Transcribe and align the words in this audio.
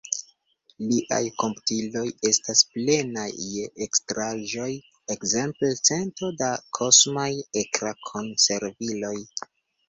Liaj 0.91 1.17
komputiloj 1.41 2.05
estaj 2.29 2.55
plenaj 2.77 3.25
je 3.57 3.67
ekstraĵoj, 3.87 4.71
ekzemple 5.17 5.71
cento 5.91 6.31
da 6.41 6.49
kosmaj 6.79 7.29
ekrankonserviloj! 7.63 9.15